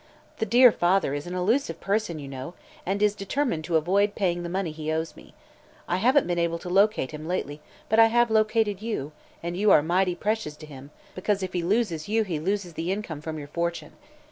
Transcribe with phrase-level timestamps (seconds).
[0.39, 2.55] The dear father is an elusive person, you know,
[2.87, 5.35] and is determined to avoid paying the money he owes me.
[5.87, 9.11] I haven't been able to locate him, lately, but I have located you,
[9.43, 12.91] and you are mighty precious to him because if he loses you he loses the
[12.91, 13.91] income from your fortune.